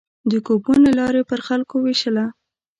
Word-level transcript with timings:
د 0.31 0.33
کوپون 0.47 0.79
له 0.87 0.91
لارې 0.99 1.21
پر 1.29 1.39
خلکو 1.47 1.75
وېشله. 1.85 2.25